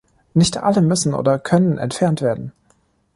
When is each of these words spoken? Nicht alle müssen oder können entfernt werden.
Nicht 0.33 0.57
alle 0.57 0.81
müssen 0.81 1.13
oder 1.13 1.37
können 1.37 1.77
entfernt 1.77 2.23
werden. 2.23 2.53